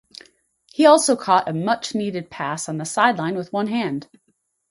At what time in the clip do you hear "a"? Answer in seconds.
1.47-1.53